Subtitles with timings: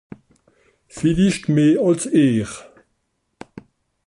[0.95, 2.49] Villicht meh àls ìhr.